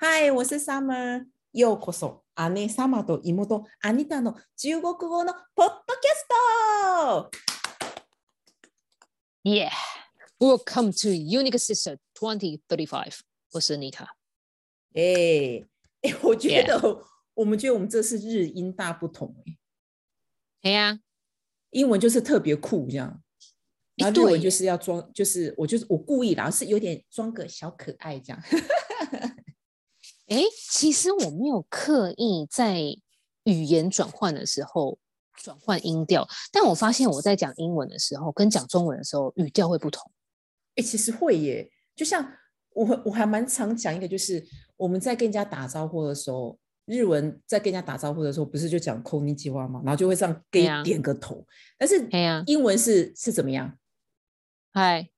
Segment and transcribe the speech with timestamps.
[0.00, 1.26] 嗨，我是 Summer。
[1.52, 7.30] ようこそ、姉様と妹、アニタの中国語のポッドキャスト。
[9.42, 9.70] Yeah,
[10.38, 13.20] welcome to Unique Sister 2035。
[13.54, 14.06] 我是 Nita。
[14.92, 15.64] 哎
[16.02, 17.02] 哎，我觉得
[17.32, 19.56] 我们觉得我们这是日音大不同哎、
[20.62, 20.98] 哎呀，
[21.70, 23.22] 英文就是特别酷这样，
[23.94, 28.42] 然后日对文就是要装，就是我就是我故意啦，是有点装个小可爱这样。
[30.31, 30.37] 哎，
[30.69, 32.79] 其实我没有刻意在
[33.43, 34.97] 语言转换的时候
[35.35, 40.09] 转换音调，但我发现我在讲英文的时候跟讲中文的时候语调会不同。
[40.77, 42.25] 哎、其实会耶，就像
[42.73, 44.41] 我我还蛮常讲一个，就是
[44.77, 51.45] 我们在跟人家打招呼的时候，日文在跟人家打招呼的时候，不是就讲 k o n i c h i w a 嘛，然后就会这样给点个头，
[51.77, 53.77] 但是哎呀，英文是是怎么样？
[54.71, 55.09] 嗨，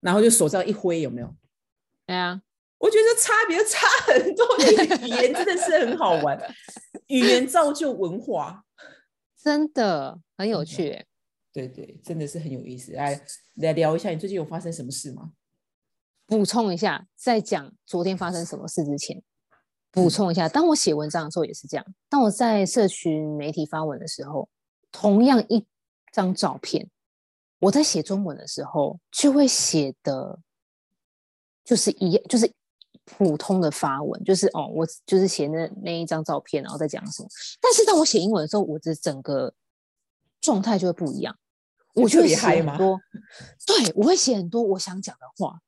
[0.00, 1.36] 然后就手这样一挥，有没有？
[2.06, 2.40] 哎呀，
[2.82, 6.36] 我觉得差别差很多，那个语言真的是很好玩，
[7.06, 8.64] 语言造就文化。
[9.40, 11.06] 真的很有趣欸。
[11.52, 12.90] 对对，真的是很有意思。
[12.92, 15.30] 来来聊一下，你最近有发生什么事吗？
[16.26, 19.22] 补充一下，在讲昨天发生什么事之前，
[19.92, 21.86] 补充一下，当我写文章的时候也是这样。
[22.08, 24.48] 当我在社群媒体发文的时候，
[24.90, 25.64] 同样一
[26.10, 26.90] 张照片，
[27.60, 30.40] 我在写中文的时候就会写的，
[31.64, 32.50] 就是一就是
[33.16, 37.28] 普通的发文，就是哦，我就是写那那一张照片，然后再讲什么。
[37.60, 39.54] 但是当我写英文的时候，我的整个
[40.40, 41.36] 状态就会不一样，
[41.94, 43.00] 我就特会写很多，
[43.66, 45.60] 对我会写很多我想讲的话。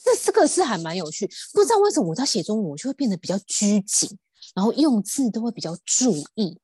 [0.00, 4.08] 这这个是还蛮有趣，不知道为什么我在写中文，我就会变得比较拘谨，
[4.54, 6.60] 然后用字都会比较注意。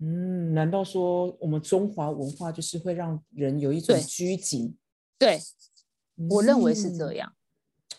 [0.00, 4.76] 嗯，难道说我们中华文化就是会让人有一种拘谨？
[5.18, 5.40] 对
[6.28, 7.35] 我认为是这嗯，样。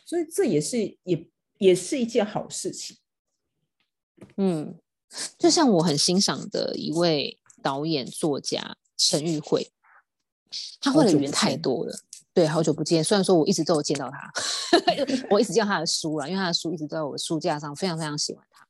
[0.07, 2.95] 所以这也是也也是一件好事情。
[4.37, 4.79] 嗯，
[5.37, 9.69] 就像我很欣赏的一位导演作家陈玉慧，
[10.79, 11.99] 他好会的语言太多了。
[12.33, 13.03] 对，好久不见。
[13.03, 14.31] 虽然说我一直都有见到他，
[15.29, 18.65] 我一直见到他的书了，因为他的书一直都在我的书架上，非常非常喜欢他。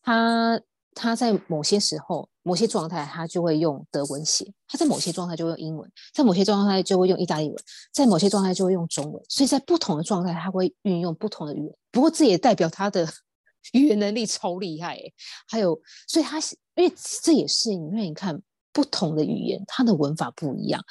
[0.00, 0.62] 他
[0.94, 7.56] 他在某些时候、某些状态，他就会用德文写；他在某些状态就会用英文，在某些状态就会用意大利文，
[7.92, 9.22] 在某些状态就会用中文。
[9.28, 11.74] 所以在不同的状态，他会运用不同的语言。
[11.90, 13.08] 不过这也代表他的
[13.72, 15.14] 语言能力超厉害诶。
[15.48, 16.92] 还有，所以他是因为
[17.22, 18.40] 这也是因为你看
[18.72, 20.82] 不同的语言，它的文法不一样，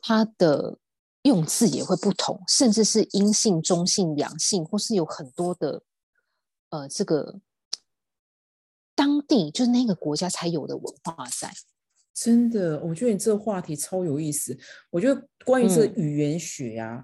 [0.00, 0.78] 它的
[1.22, 5.82] 用字也会不同，甚至是阴性、中性、阳性，或是有很多的
[6.70, 7.40] 呃这个
[9.00, 11.50] 当地就是那个国家才有的文化在。
[12.12, 14.54] 真的，我觉得你这个话题超有意思。
[14.90, 17.02] 我觉得关于这语言学呀、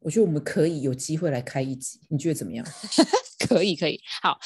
[0.00, 2.66] 我觉得我们可以有机会来开一集，你觉得怎么样？
[3.38, 4.36] 可以，可以，好，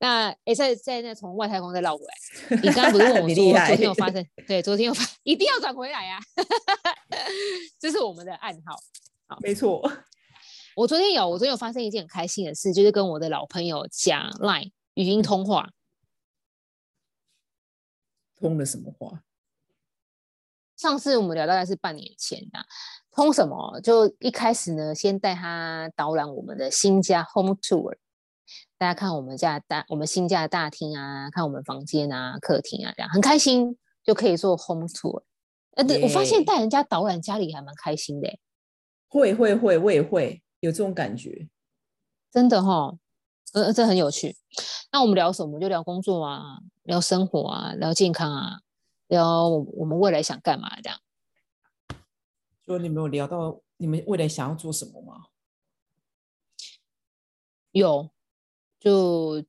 [0.00, 4.24] 那诶，再再那从外太空再绕回来，你刚刚不是问我 说昨天有发生？
[4.46, 6.18] 对，昨天有发，一定要转回来呀、
[7.78, 8.74] 这是我们的暗号。
[9.26, 9.82] 好没错，
[10.74, 15.68] 我昨天有，我昨天有发生一件很开心的事，就是跟我的老朋友讲 Line 语音通话。
[18.48, 19.22] 通了什么话？
[20.76, 22.64] 上次我们聊大概是半年前啊，
[23.10, 23.80] 通什么？
[23.80, 27.96] 就一开始呢，先带他导览我们的新家 Home Tour，
[28.76, 35.22] 大家看我们家的大我们新家的大厅啊，看我们房间啊、客厅啊，这样很开心，就可以做 Home Tour。
[35.76, 38.40] 呃，对我发现带人家导览家里还蛮开心的欸，
[39.08, 41.48] 会会会，我也会有这种感觉。
[42.30, 42.98] 真的哈，
[43.52, 44.36] 呃，这很有趣。
[44.92, 45.58] 那我们聊什么？
[45.60, 48.60] 就聊工作啊，聊生活啊，聊健康啊，
[49.08, 50.98] 聊我我们未来想干嘛这样。
[52.66, 55.26] 就你们有聊到你们未来想要做什么吗？
[57.70, 58.10] 有，
[58.80, 59.44] 就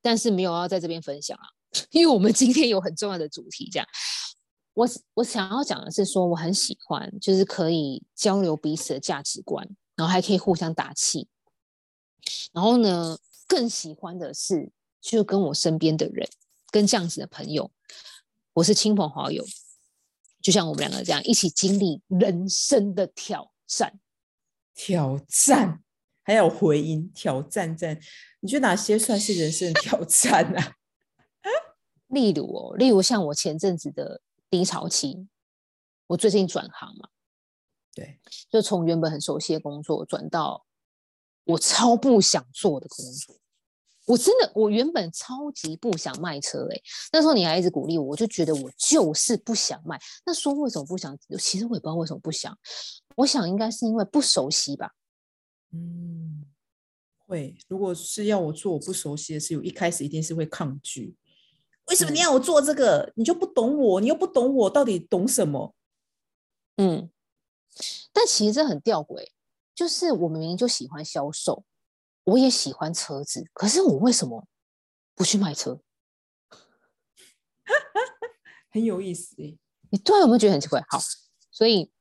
[0.00, 1.48] 但是没有要在这边分享啊，
[1.90, 3.68] 因为我们今天有很重要的主题。
[3.70, 3.88] 这样，
[4.74, 11.26] 我我想要讲的是说，我很喜欢，就是可以交流彼此的价值观，然后还可以互相打气。
[12.52, 14.70] 然后呢，更喜欢的是，
[15.00, 16.28] 就跟我身边的人，
[16.70, 17.70] 跟这样子的朋友，
[18.54, 19.44] 我是亲朋好友，
[20.40, 23.98] 就像我们两个这样一起经历人生的挑战。
[24.74, 25.82] 挑战，
[26.22, 27.98] 还有回音，挑战战。
[28.40, 30.74] 你觉得哪些算是人生的挑战啊？
[32.06, 35.26] 例如哦，例如像我前阵子的低潮期，
[36.06, 37.08] 我最近转行嘛，
[37.92, 40.64] 对，就从原本很熟悉的工作转到
[41.48, 43.34] 我超不想做的工作。
[44.06, 50.00] 我真的，我原本超级不想卖车诶、那时候你还一直鼓励我，我就觉得我就是不想卖。
[50.24, 51.14] 那说为什么不想？
[51.38, 52.56] 其实我也不知道为什么不想。
[53.16, 54.92] 我想应该是因为不熟悉吧。
[55.72, 56.46] 嗯，
[57.26, 61.14] 会，如果是要我做我不熟悉的事，我一开始一定是会抗拒。
[61.88, 63.12] 为什么你嗯要我做这个？
[63.16, 65.74] 你就不懂我，你又不懂我，到底懂什么？
[66.76, 67.10] 嗯，
[68.12, 69.28] 但其实这很吊诡，
[69.78, 71.62] 就是我明明就喜欢销售，
[72.24, 74.44] 我也喜欢车子，可是我为什么
[75.14, 75.78] 不去卖车？
[78.74, 79.56] 很有意思诶。
[79.90, 80.84] 你突然有没有觉得很奇怪？
[80.88, 80.98] 好，
[81.52, 81.92] 所以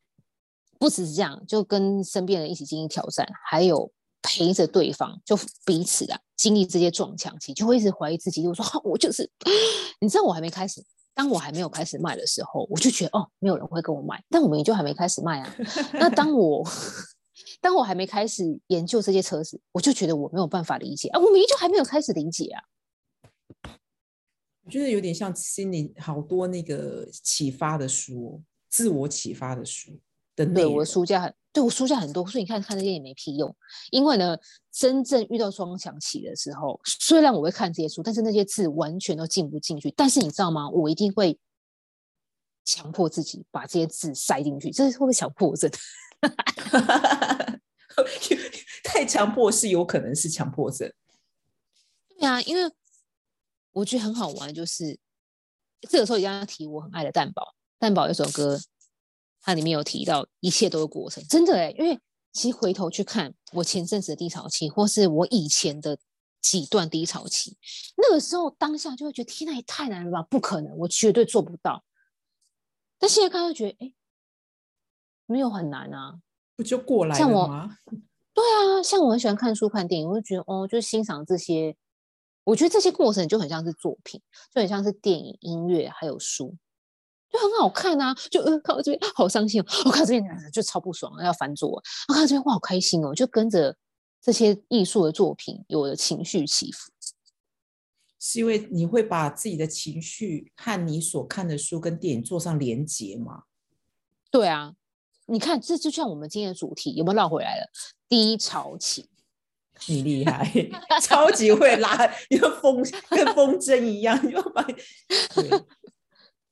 [0.79, 3.91] 不只是这样，就跟身边人一起经历挑战，还有
[4.23, 8.47] 陪着对方，就彼此啊经历这些撞墙期，就会一直怀疑自己。
[8.47, 9.30] 我说，哈我就是，
[10.01, 10.83] 你知道，我还没开始，
[11.13, 15.56] 当我还没有开始卖的时候，我就觉得哦，没有人会跟我买，但我们也就还没开始卖啊。
[15.94, 16.68] 那当我
[17.61, 22.63] 当我还没开始研究这些车子，我就觉得我没有办法理解啊，我明明就还没有开始理解啊。
[24.63, 29.97] 我觉得有点像心里好多那个启发的书哦，自我启发的书
[30.35, 30.65] 的内对。
[30.65, 33.55] 我的书架很，对我书架很多，所以你看看这些也没屁用。
[33.91, 34.37] 因为呢，
[34.71, 39.89] 真正遇到撞墙期的时候，虽然我会看这些书，但是那些字完全都进不进去。
[39.91, 40.69] 但是你知道吗？
[40.69, 41.39] 我一定会
[42.65, 45.71] 强迫自己把这些字塞进去，这是会不会强迫症？
[48.83, 50.91] 太强迫是有可能是强迫症。
[52.09, 52.71] 对啊，因为
[53.73, 54.97] 我觉得很好玩，就是
[55.89, 57.53] 这个时候一定要提我很爱的蛋堡。
[57.79, 58.59] 蛋堡有首歌，
[59.41, 61.99] 它里面有提到一切都是过程，真的哎，因为
[62.31, 65.99] 其实回头去看我前阵子的低潮期，或是我以前的
[66.41, 67.55] 几段低潮期，
[67.95, 71.83] 那个时候当下就会觉得天呐，也太难了吧，不可能，我绝对做不到。
[72.97, 73.93] 但现在看就觉得，哎，
[75.27, 76.15] 没有很难啊。
[76.56, 77.77] 不就过来像我了吗？
[78.33, 81.75] 对啊，像我很喜欢看书、看电影，我就觉得哦，就欣赏这些。
[82.44, 84.21] 我觉得这些过程就很像是作品，
[84.53, 86.56] 就很像是电影、音乐还有书，
[87.29, 88.15] 就很好看啊。
[88.31, 91.69] 就呃，看到这边好伤心哦，我看到这边就超不爽，要翻桌。
[92.07, 93.75] 我看到这边哇，好开心哦，就跟着
[94.21, 96.91] 这些艺术的作品有了情绪起伏。
[98.19, 103.44] 是因为你会把自己的情绪和你所看的书跟电影做上连结吗？
[104.31, 104.73] 对啊，
[105.27, 107.69] 你看，这就像我们今天的主题有没有绕回来了？
[108.07, 109.09] 低潮期。
[109.88, 110.50] 你厉害，
[111.01, 111.95] 超级会拉，
[112.29, 115.50] 你跟风跟风筝一样，你要把对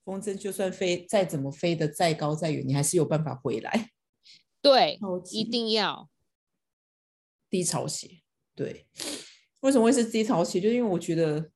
[0.04, 3.90] 风筝就算飞再怎么飞得再高再远，你还是有办法回来。
[4.62, 5.00] 对，
[5.32, 6.08] 一定要。
[7.50, 8.22] 低潮期，
[8.54, 8.86] 对，
[9.62, 10.60] 为什么会是低潮期？
[10.60, 11.50] 就是因为我觉得，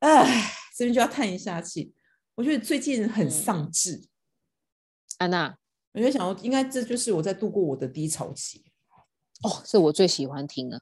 [0.00, 1.94] 哎，这边就要叹一下气。
[2.34, 4.08] 我觉得最近很嗯丧志，
[5.18, 5.56] 安娜，
[5.94, 8.64] 我就想说，应该这就是我在度过我的低潮期。
[9.42, 10.80] 哦，是我最喜欢听的，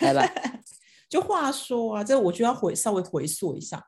[0.00, 0.22] 来吧。
[1.08, 3.86] 就话说啊，这我就要回稍微回溯一下，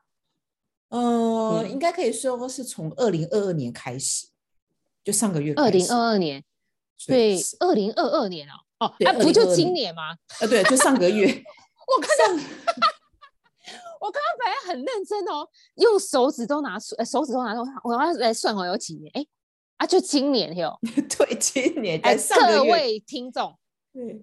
[0.87, 4.27] 呃，嗯应该可以说是从二零二二年开始，
[5.03, 6.43] 就上个月二零二二年，
[7.05, 8.53] 对对，二零二二年哦，
[8.85, 10.15] 哦，对啊，不就今年吗？
[10.39, 11.25] 呃，对，就上个月，
[11.87, 12.43] 我看到，
[13.99, 19.11] 我刚刚本来很认真哦，用手指都拿出，呃，手指都拿出，我要来算哦，有几年？
[19.13, 19.25] 哎，
[19.79, 20.77] 啊，就今年哟。
[21.17, 23.57] 对，今年哎，各位听众，
[23.93, 24.21] 对，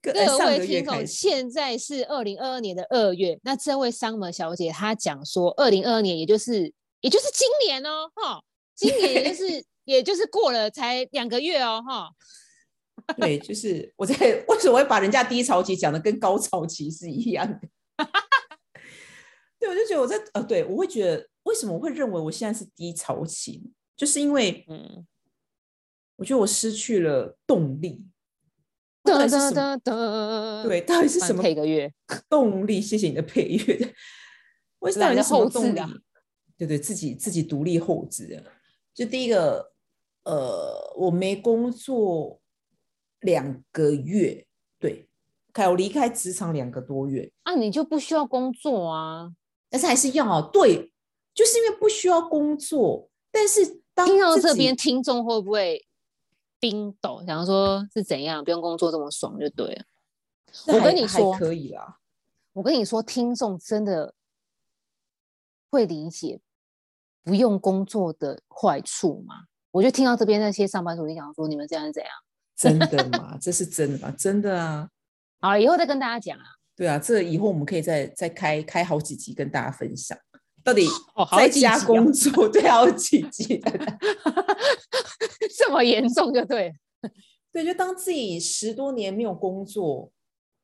[0.00, 0.12] 各
[0.46, 8.40] 位听众，现在是二零二二年的二月，那这位桑门小姐她讲说，二零二二年也就是也就是今年哦，哈，
[8.76, 12.08] 今年也就是 也就是过了才两个月哦，哈。
[13.16, 14.14] 对，就是我在
[14.46, 17.60] 为什么会把人家低潮期讲的跟高潮期是一样的？
[19.58, 23.70] 对，我就觉得我在呃，对我会觉得为什么我会认为我现在是低潮期呢？
[23.96, 25.06] 就是因为嗯，
[26.16, 28.04] 我觉得我失去了动力。
[29.02, 29.76] 到噔底是什么？
[29.76, 31.92] 噔噔噔，对，，到底是什么配个乐？
[32.28, 32.80] 动力？
[32.80, 33.94] 谢谢你的配乐。
[34.80, 35.90] 我到懒得底是什么后动力啊？
[36.56, 38.42] 对对，自己自己独立后置的。
[38.94, 39.72] 就第一个，
[40.24, 42.40] 呃，我没工作
[43.20, 44.46] 两个月，
[44.78, 45.08] 对，
[45.52, 49.32] 开我离开职场两个多月，啊，你就不需要工作啊？
[49.68, 50.92] 但是还是要啊对，
[51.34, 55.86] 就是因为不需要工作，但是当听到这边，听众会不会
[56.58, 57.22] 冰抖？
[57.26, 59.84] 想说是怎样，不用工作这么爽就对了。
[60.66, 61.98] 我跟你说可以啦，
[62.52, 64.14] 我跟你说，听众真的
[65.70, 66.40] 会理解
[67.22, 69.44] 不用工作的坏处吗？
[69.72, 72.12] 我就听到这边那些上班族，就想说你们这样是怎样？
[72.56, 73.36] 真的吗？
[73.40, 74.14] 这是真的吗？
[74.16, 74.88] 真的啊。
[75.40, 76.44] 好了，以后再跟大家讲啊。
[76.76, 80.16] 对啊，这以后我们可以再再开开好几集跟大家分享，
[80.64, 80.88] 到底
[81.36, 83.70] 在家工作，对，好几集的。
[85.56, 86.74] 这么严重就对，
[87.52, 90.10] 对，就当自己十多年没有工作，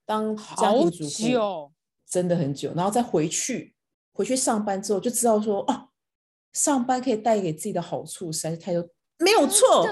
[0.06, 1.72] 当家好庭主妇久。
[2.08, 3.72] 真的很久，然后再回去
[4.12, 5.90] 回去上班之后，就知道说哦，
[6.52, 8.84] 上班可以带给自己的好处实在是太多，
[9.18, 9.84] 没有错，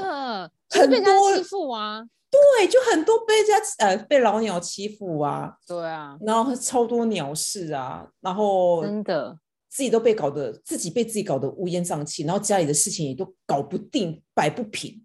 [0.71, 2.03] 很多欺负啊。
[2.31, 3.55] 对，对，就很多被人家
[3.87, 9.39] 呃被老鸟欺负啊，对啊，然后超多鸟事啊，然后真的，
[9.69, 15.05] 自己都被搞得自己被自己搞得乌烟瘴气，然后家里的事情也都搞不定，摆不平。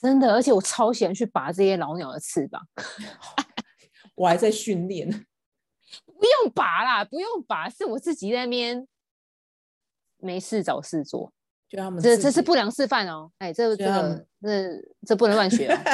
[0.00, 2.66] 真的，而且我超喜欢去拔这些老鸟的翅膀，
[4.14, 8.86] 我还在训练，不用拔啦，不用拔，是我自己在那边
[10.18, 11.32] 没事找事做。
[11.68, 15.78] 就他们这这是不良示范哦，哎，这这个这这不能乱学哦。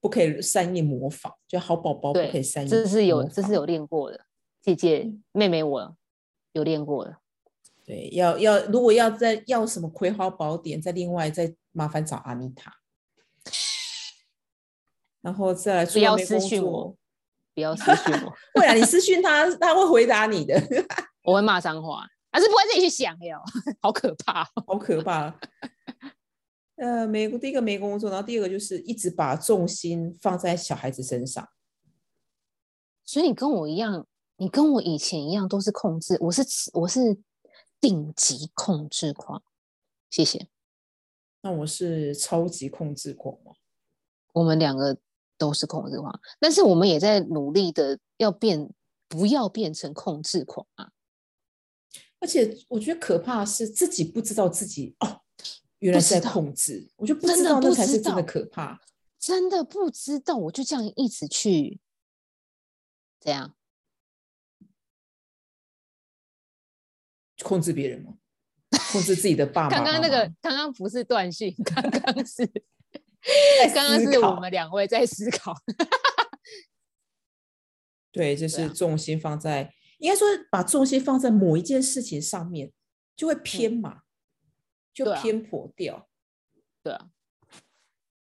[0.00, 2.68] 不可以善意模仿，就好宝宝不可以善意。
[2.68, 4.20] 这是有这是有练过的，
[4.74, 5.96] 姐姐妹妹我
[6.52, 7.16] 有练过的。
[7.84, 12.72] 对，要要如果要再要什么葵花宝典，再另外再麻烦找阿妮塔，
[15.22, 16.94] 然后再来不要私讯我，
[17.54, 20.60] 不要私讯我， 会啊，你私讯他，他会回答你的，
[21.24, 23.40] 我会骂脏话，还是不会自己去想哟，
[23.80, 24.64] 好可怕哦。
[24.66, 25.38] 好可怕。
[26.76, 31.48] 呃，没第一个没工作，然后第二个就是一直把重心放在小孩子身上。
[33.04, 34.06] 所以你跟我一样，
[34.40, 36.42] 你跟我以前一样，都是控制，我是
[36.72, 37.18] 我是
[37.80, 39.42] 顶级控制狂。
[40.10, 40.48] 谢谢，
[41.42, 43.52] 那我是超级控制狂吗，
[44.32, 44.96] 我们两个
[45.36, 48.72] 都是控制狂，但是我们也在努力的要变，
[49.08, 50.92] 不要变成控制狂啊。
[52.20, 55.20] 而且我觉得可怕的是自己不知道自己哦，
[55.80, 58.80] 原来是在控制，我就不知道那才是真的可怕。
[59.18, 61.80] 真的不知道，我就这样一直去，
[63.18, 63.56] 怎样？
[67.42, 68.14] 控制别人吗？
[68.92, 75.54] 控制自己的爸爸刚刚那妈妈个刚刚不是断讯， 刚刚是在刚刚是我们两位在思考。
[78.12, 82.72] 对，就是重心放在，应该说把重心放在某一件事情上面，
[83.16, 84.02] 就会偏嘛，
[84.92, 86.08] 就偏颇掉，
[86.82, 87.10] 对啊，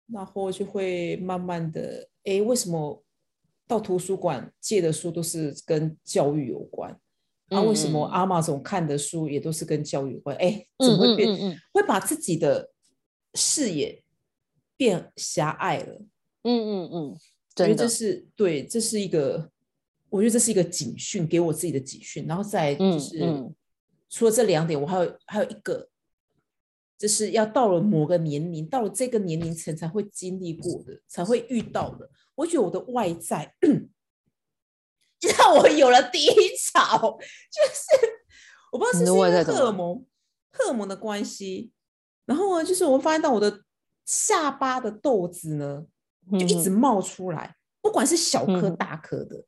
[0.06, 3.04] 然后就会慢慢的，哎，为什么
[3.66, 6.98] 到图书馆借的书都是跟教育有关？
[7.48, 10.36] 啊，为什么阿玛总看的书也都是跟教育有关？
[10.36, 11.28] 哎，怎嗯么会变？
[11.30, 12.70] 嗯嗯会把自己的
[13.34, 14.02] 视野
[14.76, 15.94] 变狭隘了？
[16.42, 17.18] 嗯嗯嗯，我
[17.56, 19.50] 觉得这真的，是对，这是一个，
[20.10, 22.26] 我觉得这是一个警讯，给我自己的警讯。
[22.26, 23.54] 然后再来就嗯是，嗯
[24.08, 25.88] 除了这两点，我还有还有一个，
[26.98, 32.10] 就是要到了某个年龄，到了这个年龄层才会经历过的，才会遇到的。
[32.34, 33.54] 我觉得我的外在
[35.38, 36.28] 让我有了低
[36.72, 37.18] 潮，
[37.50, 38.08] 就是
[38.72, 40.04] 我不知道是不是荷尔蒙
[40.50, 41.72] 荷尔蒙的关系，
[42.24, 43.62] 然后呢，就是我发现到我的
[44.06, 45.84] 下巴的痘子呢，
[46.32, 48.76] 就一直嗯冒出来，不管是小颗嗯。
[48.76, 49.42] 大颗的，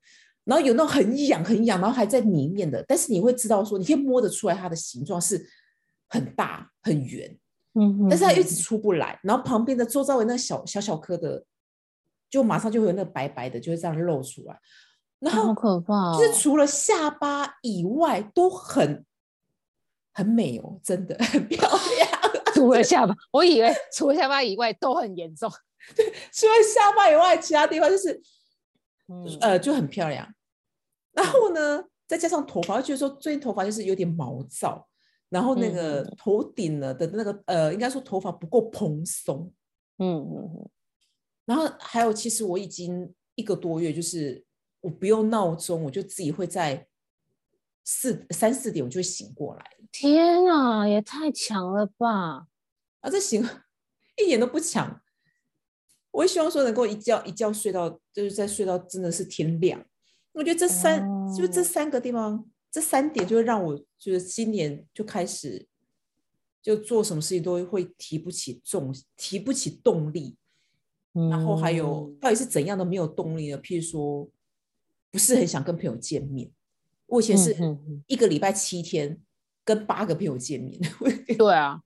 [0.45, 5.49] 然后有那种很痒很痒，然后还在里面的，但是你会知道说，你可以摸得出来它的形状是
[6.09, 7.39] 很大很圆，
[7.75, 11.45] 嗯，但是它一嗯直出不来，然后旁边的周遭围那小小小颗的，
[12.29, 14.59] 就马上就会有那个白白的，就会这样露出来，
[15.21, 19.05] 然后好可怕哦，就是除了下巴以外都很
[20.13, 22.11] 很美哦，真的很漂亮。
[22.55, 25.51] 除了下巴，我以为除了下巴以外都很严重。
[25.95, 28.21] 对除了下巴以外，其他地方就是
[29.09, 30.27] 嗯呃就很漂亮。
[31.13, 34.87] 然后呢，再加上头发，我觉得说最近头发就是有点毛躁，
[35.29, 39.53] 然后那嗯个嗯头顶呢的那个呃，应该说头发不够蓬松。
[39.99, 40.71] 嗯嗯嗯
[41.47, 44.45] 然后还有，其实我已经一个多月，就是
[44.81, 46.87] 我不用闹钟，我就自己会在
[47.85, 49.87] 四三四点我就会醒过来了。
[49.93, 52.47] 天啊，也太强了吧！
[53.01, 53.47] 啊，这醒
[54.17, 55.01] 一点都不强。
[56.13, 59.85] 我也希望说能够一觉一觉睡到，就是在睡到真的是天亮。
[60.33, 61.01] 我觉得这三、
[61.37, 65.67] 就这哦三个地方，这三点就会让我就是今年就开始
[66.63, 70.37] 就做什么事情都会提不起重，提不起动力。
[71.13, 73.59] 然后还有嗯到底是怎样的没有动力呢？
[73.59, 74.29] 譬如说，
[75.11, 76.51] 不是很想跟朋友见面。
[77.07, 77.57] 我以前是
[78.07, 79.21] 一个礼拜七天
[79.65, 80.81] 跟八个朋友见面，
[81.37, 81.83] 对啊，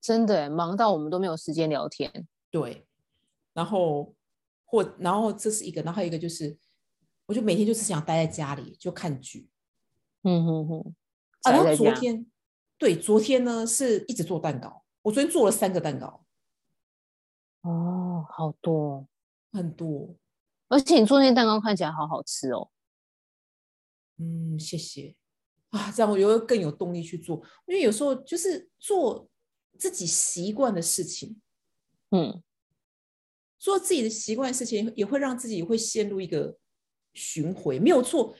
[0.00, 2.28] 真的忙到我们都没有时间聊天。
[2.50, 2.86] 对，
[3.54, 4.14] 然后
[4.64, 6.56] 或然后这是一个，然后还有一个就是，
[7.26, 9.48] 我就每天就是想待在家里就看剧
[10.22, 10.94] 嗯哼哼，
[11.42, 11.52] 啊。
[11.52, 12.26] 然后昨天，
[12.76, 16.24] 对，昨天呢是一直做蛋糕，我昨天做了三个蛋糕，
[17.62, 19.06] 哦，好多哦，
[19.52, 20.14] 很多。
[20.68, 22.70] 而且你做那些蛋糕看起来好好吃哦。
[24.18, 25.14] 嗯，谢谢
[25.70, 29.28] 啊，这样我就会更有动力去做，因为有时候就是做
[29.78, 31.40] 自己习惯的事情，
[32.10, 32.42] 嗯
[33.58, 36.56] 做自己的习惯的事情，也会让自己会陷入一个
[37.14, 38.34] 巡回，没有错。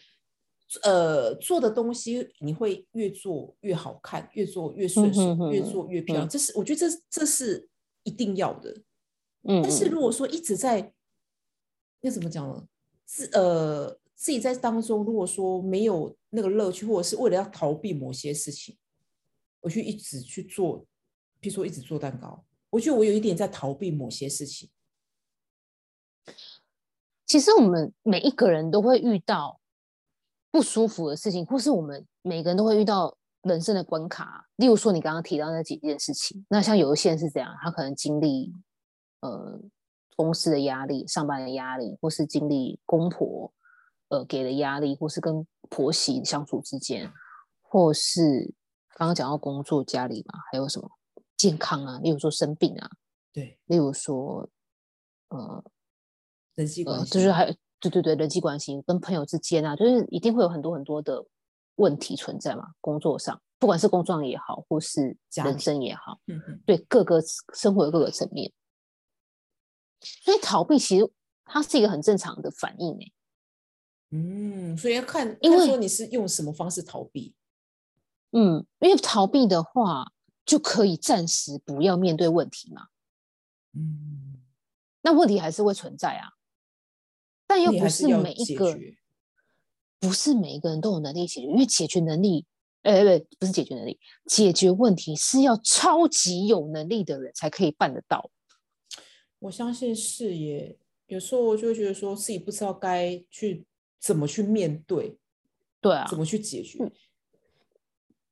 [0.82, 6.26] 呃，做的东西你会越做越好看，越做越顺手，越嗯哼哼做越漂亮。
[6.26, 7.68] 嗯这是我觉得这这是
[8.02, 8.70] 一定要的。
[9.42, 10.92] 嗯，但是如果说一直在，
[12.04, 12.68] 那怎么讲呢？
[13.06, 18.76] 自呃自己在当中，如果说没有那个乐趣，或者是为了要逃避某些事情，
[19.60, 20.84] 我去一直去做，
[21.40, 24.68] 比如说一直做蛋糕，我觉得我有一点在逃避某些事情。
[27.24, 29.58] 其实我们每一个人都会遇到
[30.50, 34.46] 不舒服的事情，或是我们每个人都会遇到人生的关卡。
[34.56, 38.52] 例如说，你刚刚提到那几件事情，那像有一些人是这样，他可能经历
[39.20, 39.58] 呃
[40.16, 43.52] 公司的压力、上班的压力，或是经历公婆
[44.08, 47.12] 呃给的压力，或是跟婆媳相处之间，
[47.62, 48.54] 或是
[48.96, 50.90] 刚刚讲到工作、家里嘛，还有什么
[51.36, 52.90] 健康啊，例如说生病啊，
[53.32, 54.48] 对，例如说
[55.28, 55.38] 呃。
[55.38, 55.64] 呃，
[56.54, 57.46] 人际关系，就是还
[57.80, 61.20] 对对对，人际关系跟朋友之间啊，就是一定会有很多很多的
[61.74, 62.68] 问题存在嘛。
[62.80, 67.20] 工作上，不管是工作上也好，或是人生也好，嗯嗯，对各个
[67.54, 68.52] 生活的各个层面，
[70.04, 71.10] 所以逃避其实
[71.44, 73.12] 它是一个很正常的反应诶。
[74.10, 77.34] 嗯，所以要看，因为说你是用什么方式逃避。
[78.30, 80.12] 嗯，因为逃避的话
[80.44, 82.88] 就可以暂时不要面对问题嘛。
[83.72, 84.42] 嗯，
[85.02, 86.28] 那问题还是会存在啊。
[87.46, 88.78] 但又不是每一个，
[90.00, 92.46] 不是每一个人都有能力解决，因为解决能力，
[92.82, 98.30] 哎，不，不是解决能力，解决问题是要超级有能力的人才可以办得到。
[99.44, 103.64] 我相信是耶，有时候我就会觉得说自己不知道该去
[104.00, 105.18] 怎么去面对，
[105.80, 106.78] 对啊，怎么去解决，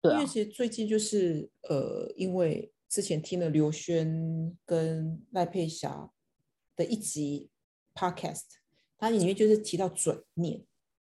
[0.00, 6.10] 对啊，因为其实最近就是呃，因为之前听了刘轩跟赖佩霞
[6.76, 7.50] 的一集
[7.94, 8.44] podcast。
[8.96, 10.62] 它里面就是提到转念，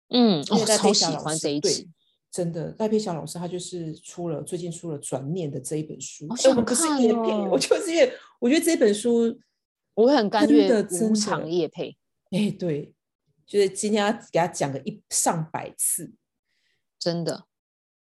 [0.09, 1.87] 嗯，我超喜欢这一集，
[2.31, 6.75] 真的赖佩霞老师，他就是出了最近出了转念的这一本书，我想看
[7.11, 7.49] 哦。
[7.51, 9.39] 我就是因为我觉得这本书
[9.95, 11.97] 我很甘愿的无偿叶配，
[12.29, 12.93] 哎，对，
[13.45, 16.13] 就是今天要给他讲个一上百次，
[16.99, 17.47] 真的，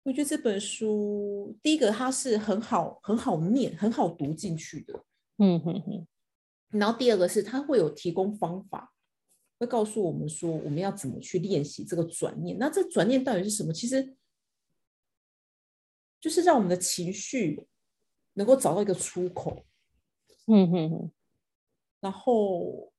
[0.03, 5.03] 我觉得这本书第一个它是很好很好念很好读进去的，
[5.37, 6.07] 嗯哼哼，
[6.69, 8.91] 然后第二个是它会有提供方法。
[9.59, 12.57] 会告诉我们说，我们要怎么去练习这个转念。
[12.57, 13.71] 那这转念到底是什么？
[13.71, 14.13] 其实
[16.19, 17.65] 就是让我们的情绪
[18.33, 19.63] 能够找到一个出口。
[20.47, 21.11] 嗯哼哼。
[22.03, 22.91] 然后，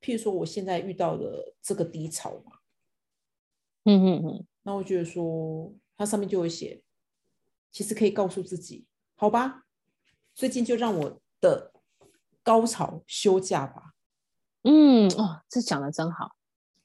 [0.00, 2.52] 譬如说，我现在遇到的这个低潮嘛。
[3.82, 4.46] 嗯嗯嗯。
[4.62, 6.80] 那我觉得说，它上面就会写，
[7.72, 9.64] 其实可以告诉自己，好吧，
[10.32, 11.72] 最近就让我的
[12.44, 13.94] 高潮休假吧。
[14.62, 16.36] 嗯哦，这讲的真好。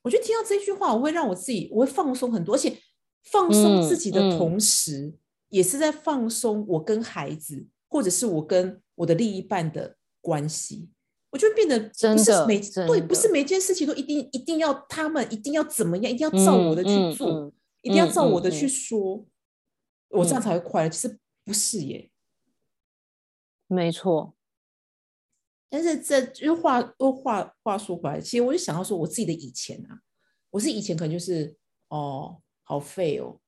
[0.02, 2.76] 我觉得听到这句话，我会让我自己，我会放松很多，而且
[3.22, 5.14] 放松自己的同时，
[5.50, 10.90] 也是在放松我跟孩子，或者是我跟我的另一半的关系。
[11.32, 19.26] 我就变得真的每对，不是每件事情都一定一定要他们一定要怎么样，一定要照我的去做，一定要照我的去说，
[20.10, 20.90] 我这样才会快乐。
[20.90, 22.12] 其实不是耶，
[23.68, 24.36] 没错。
[25.70, 30.02] 但是这又话又话话说回来，其实我就想到说我自己的以前啊，
[30.50, 31.56] 我是以前可能就是
[31.88, 33.40] 哦好废哦，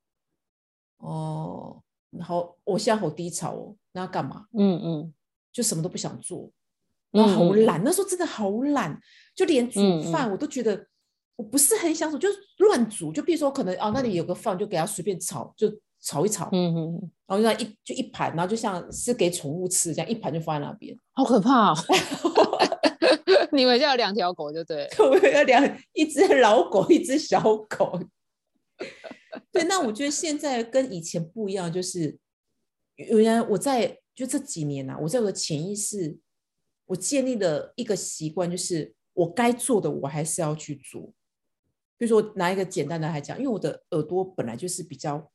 [0.99, 1.83] 哦
[2.21, 4.47] 好我现在好低潮哦，那要干嘛？
[4.53, 5.13] 嗯嗯，
[5.51, 6.49] 就什么都不想做，
[7.13, 8.99] 然后好懒，那时候真的好懒，
[9.35, 9.79] 就连煮
[10.11, 10.87] 饭我都觉得
[11.35, 13.13] 我不是很想煮，就乱煮。
[13.13, 15.71] 就比如说可能哦那里有个饭，就给它随便炒，就
[16.01, 20.97] 炒一炒，嗯嗯，然后就一就一盘，然后就像是给宠物吃这样，一盘就放在那边。
[21.13, 21.73] 好可怕！
[23.53, 27.99] 你们家有两条狗，就对， 我有两一只老狗，一只小狗。
[29.51, 32.17] 对，那我觉得现在跟以前不一样，就是
[32.95, 36.17] 原来我在就这几年呐，我在我的潜意识，
[36.85, 41.13] 我建立了一个习惯，就是我该做的，我还是要去做。
[41.97, 45.31] 比如说拿一个简单的来讲，因为我的耳朵本来就是比较。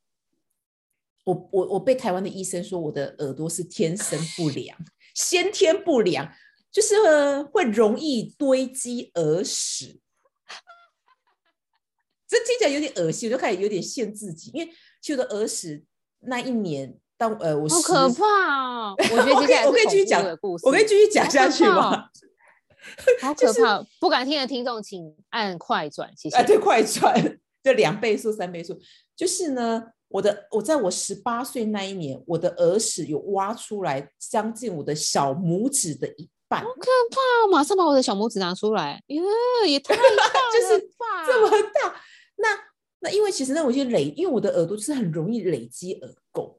[1.25, 4.75] 我我我被台湾的医生说我的耳朵是天生不 良，
[5.15, 6.33] 先天不良，
[6.73, 10.01] 就是会容易堆积耳屎。
[12.27, 15.85] 这听起来有点恶心，我就开始有点限自己，因为其实我的耳屎
[16.21, 18.95] 那一年，当呃我好可怕哦！
[19.13, 22.09] 我觉得接下来我可以继续讲故事，我可以继续讲下去吗？
[23.21, 23.85] 好可怕！
[24.01, 26.37] 不敢听的听众请按快转，谢谢。
[26.37, 28.79] 啊，对，快转就两倍速、三倍速，
[29.15, 29.83] 就是呢。
[30.11, 37.53] 我的我在我十八岁那一年，我的耳屎有挖出来将近我的小拇指的一半，好可怕！
[37.53, 39.21] 马上把我的小拇指拿出来，耶，
[39.67, 40.03] 也太大
[40.51, 40.81] 就是
[41.27, 41.95] 这么大。
[42.37, 42.49] 那
[43.01, 46.58] 那因为其实那有些累，因为我的耳朵就是很容易累积耳垢，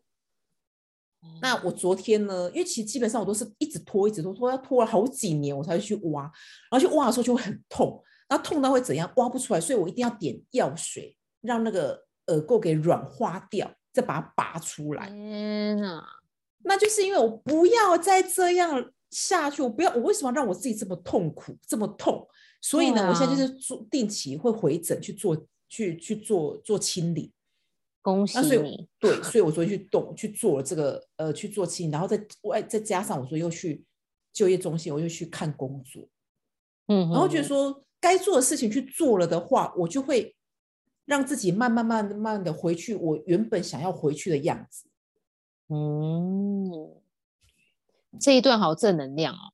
[1.41, 6.23] 那我昨天呢，因为其实基本上我都是一直拖，一直拖，拖要拖了好几年我才会去挖，
[6.71, 15.09] 然后去挖的时候就会很痛，然后痛到会怎样，挖不出来，所以我一定要点药水，让那个耳垢给软化掉，再把它拔出来。
[15.09, 16.03] 天哪！
[16.63, 22.27] 那就是因为我不要再这样下去，我不要，我为什么让我自己这么痛苦，这么痛？
[22.61, 27.31] 所以呢，我现在就是做定期会回诊去做，去去做做清理。
[28.01, 28.87] 恭喜你！
[28.97, 33.83] 对，所以我昨天去动去做了这个，呃，去做清理，然后再外再加上我说又去
[34.31, 36.07] 就业中心，我又去看工作，
[36.87, 40.35] 嗯，然后觉得说该做的事情去做了的话，我就会
[41.05, 44.85] 让自己慢慢慢慢慢的回去我原本想要回去的样子。
[45.67, 46.95] 嗯，
[48.19, 49.53] 这一段好正能量哦！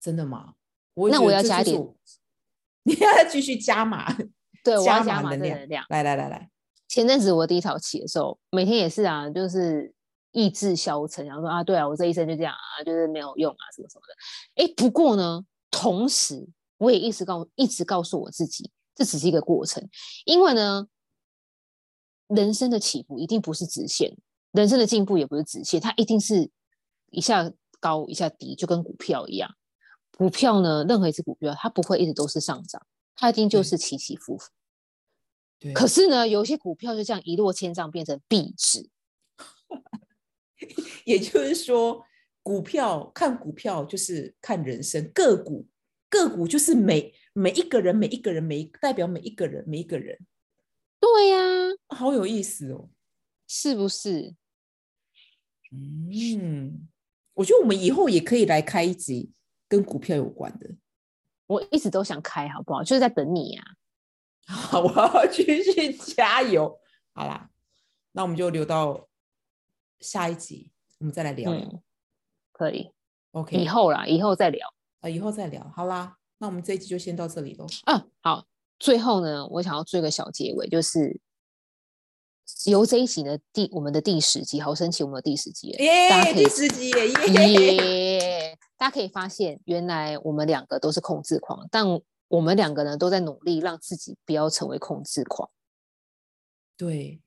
[0.00, 0.54] 真的吗？
[1.12, 1.80] 那我要加点，
[2.82, 4.12] 你要继续加码，
[4.64, 5.86] 对，我要加码能量。
[5.88, 6.50] 来来来来。
[6.88, 9.94] 前阵子我低潮期的时候，每天也是啊，就是
[10.32, 14.64] 意志消沉，然后说啊，对啊，我这一生就这样啊，就是没有用啊，什么什么的。
[14.64, 16.48] 哎，不过呢，同时
[16.78, 19.86] 我也一直告一直告诉我自己，这只是一个过程，
[20.24, 20.86] 因为呢，
[22.28, 24.16] 人生的起伏一定不是直线，
[24.52, 26.50] 人生的进步也不是直线，它一定是
[27.10, 29.54] 一下高一下低，就跟股票一样。
[30.16, 34.50] 股票呢，任何一只股票，它不会一直都是上涨，它一定就是起起伏伏。
[35.74, 38.88] 可是呢，有些股票就这样一落千丈，变成壁纸。
[41.04, 42.04] 也就是说，
[42.42, 45.66] 股票看股票就是看人生，个股
[46.08, 50.18] 个股就是每每一个人，每一个人，每代表每一个人，每一个人。
[51.00, 51.38] 对呀，
[51.88, 52.88] 好有意思哦，
[53.46, 54.34] 是不是？
[55.70, 56.88] 嗯，
[57.34, 59.30] 我觉得我们以后也可以来开一集
[59.68, 60.70] 跟股票有关的。
[61.46, 62.82] 我一直都想开，好不好？
[62.82, 63.62] 就是在等你呀。
[64.48, 66.80] 好， 我要继续加油。
[67.12, 67.50] 好啦，
[68.12, 69.06] 那我们就留到
[70.00, 71.82] 下一集，我们再来聊聊。
[72.52, 72.90] 可以
[73.32, 73.56] ，OK。
[73.58, 75.70] 以后啦，以后再聊啊，以后再聊。
[75.76, 77.66] 好啦，那我们这一集就先到这里喽。
[77.84, 78.46] 啊，好。
[78.78, 81.20] 最后呢，我想要做一个小结尾，就是
[82.64, 87.08] 由这一集的第我们的第十集，好神奇，我们的第十集，耶，第十集耶
[87.52, 88.58] 耶！
[88.76, 92.00] 大家可以发现，原来我们两个都是控制狂，但。
[92.28, 95.50] 我们两个呢都在努力让自己不要成为控制狂，
[96.76, 97.22] 对，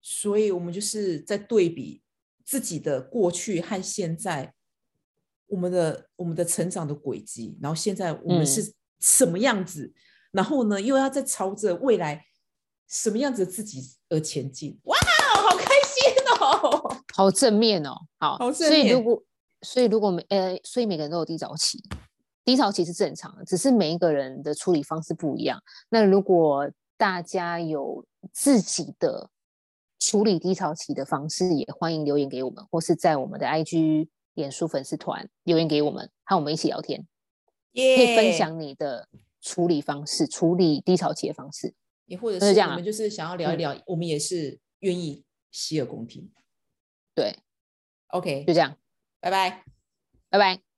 [0.00, 2.02] 所以我们就是在对比
[2.44, 4.54] 自己的过去和现在，
[5.46, 9.92] 我们的我们的成长的轨迹，然后现在我们是什么样子，
[10.30, 12.24] 然后呢又要在朝着未来
[12.88, 14.78] 什么样子的自己而前进。
[14.84, 14.96] 哇，
[15.34, 19.20] 好开心哦，好正面哦，好，所以如果
[19.62, 21.82] 所以如果每呃，所以每个人都有低潮期。
[22.44, 25.62] 低潮期是正常的，只是每一个人的处理方式不一样。
[25.88, 29.30] 那如果大家有自己的
[29.98, 37.06] 处理低潮期的方式，也欢迎留言给我们，或是在我们的 IG、脸书粉丝团留言给我们，和我们一起聊天，
[37.74, 39.08] 可以分享你的
[39.40, 41.74] 处理方式，处理低潮期的方式，
[42.06, 46.32] 也或者是我们就是想要聊一聊，我们也是愿意洗耳恭听。
[47.14, 47.36] 对
[48.08, 48.76] ，OK，就这样，
[49.20, 49.64] 拜拜，
[50.30, 50.71] 拜拜。